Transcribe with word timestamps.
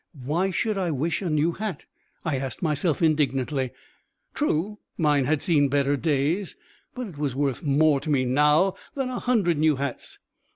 Why 0.23 0.49
should 0.49 0.79
I 0.79 0.89
wish 0.89 1.21
a 1.21 1.29
new 1.29 1.51
hat? 1.51 1.85
I 2.25 2.37
asked 2.37 2.63
myself 2.63 3.03
indignantly. 3.03 3.69
True, 4.33 4.79
mine 4.97 5.25
had 5.25 5.43
seen 5.43 5.67
better 5.69 5.95
days, 5.95 6.55
but 6.95 7.05
it 7.05 7.17
was 7.19 7.35
worth 7.35 7.61
more 7.61 7.99
to 7.99 8.09
me 8.09 8.25
now 8.25 8.73
than 8.95 9.09
a 9.09 9.19
hundred 9.19 9.59
new 9.59 9.75
hats. 9.75 10.17